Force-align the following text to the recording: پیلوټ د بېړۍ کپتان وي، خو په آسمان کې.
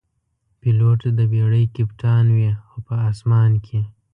پیلوټ 0.59 1.01
د 1.17 1.19
بېړۍ 1.31 1.65
کپتان 1.75 2.25
وي، 2.35 2.49
خو 2.67 2.77
په 2.87 2.93
آسمان 3.11 3.51
کې. 3.65 3.79